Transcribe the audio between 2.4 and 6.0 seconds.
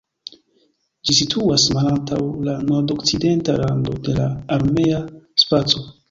la nordokcidenta rando de la armea spaco.